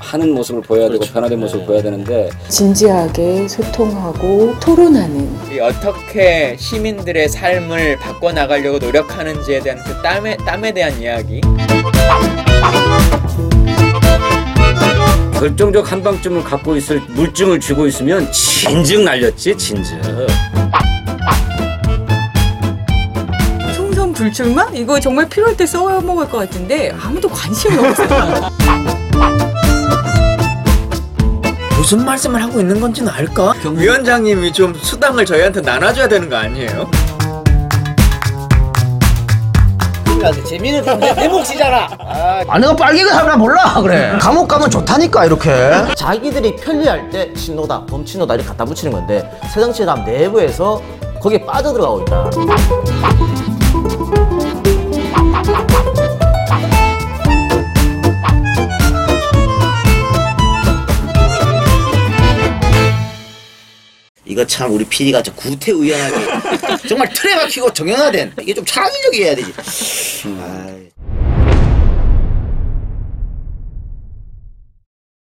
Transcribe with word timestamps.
하는 0.00 0.32
모습을 0.34 0.62
보여야 0.62 0.86
되고 0.86 0.98
그렇죠. 0.98 1.12
변화된 1.12 1.38
모습을 1.38 1.60
네. 1.60 1.66
보여야 1.66 1.82
되는데 1.82 2.30
진지하게 2.48 3.46
소통하고 3.46 4.54
토론하는 4.58 5.52
이 5.52 5.60
어떻게 5.60 6.56
시민들의 6.58 7.28
삶을 7.28 7.98
바꿔나가려고 7.98 8.78
노력하는지에 8.78 9.60
대한 9.60 9.82
그 9.84 9.94
땀에, 10.02 10.36
땀에 10.38 10.72
대한 10.72 11.00
이야기 11.00 11.40
결정적 15.34 15.90
한방점을 15.90 16.42
갖고 16.44 16.76
있을 16.76 17.00
물증을 17.08 17.60
쥐고 17.60 17.86
있으면 17.86 18.30
진즉 18.32 19.02
날렸지 19.02 19.56
진즉. 19.56 20.00
총선 23.90 24.12
불출마? 24.12 24.68
이거 24.72 25.00
정말 25.00 25.28
필요할 25.28 25.56
때 25.56 25.66
써먹을 25.66 26.28
것 26.28 26.38
같은데 26.38 26.94
아무도 27.02 27.28
관심이 27.28 27.76
없어요. 27.76 28.48
무슨 31.76 32.04
말씀을 32.04 32.40
하고 32.40 32.60
있는 32.60 32.80
건지는 32.80 33.12
알까? 33.12 33.52
위원장님이 33.64 34.52
좀 34.52 34.72
수당을 34.74 35.26
저희한테 35.26 35.60
나눠줘야 35.62 36.06
되는 36.06 36.28
거 36.30 36.36
아니에요? 36.36 36.88
재미는 40.46 40.84
내, 41.00 41.12
내 41.14 41.26
몫이잖아. 41.26 41.88
아 42.46 42.58
내가 42.60 42.76
빨갱이 42.76 43.08
사람 43.08 43.40
몰라 43.40 43.80
그래 43.82 44.16
감옥 44.20 44.46
가면 44.46 44.70
좋다니까 44.70 45.24
이렇게 45.24 45.50
자기들이 45.96 46.54
편리할 46.56 47.10
때 47.10 47.32
신노다, 47.34 47.86
범친노다 47.86 48.34
이렇게 48.34 48.48
갖다 48.48 48.64
붙이는 48.64 48.92
건데 48.92 49.28
새정치당 49.52 50.04
내부에서 50.04 50.80
거기에 51.20 51.44
빠져들어가고 51.44 52.00
있다. 52.02 52.30
이거 64.30 64.46
참 64.46 64.72
우리 64.72 64.84
PD가 64.84 65.22
저 65.22 65.34
구태의연하게 65.34 66.88
정말 66.88 67.12
틀에 67.12 67.34
박히고 67.34 67.72
정형화된 67.72 68.32
이게 68.42 68.54
좀 68.54 68.64
창의적이어야 68.64 69.34
되지 69.34 69.52
아이. 70.24 70.88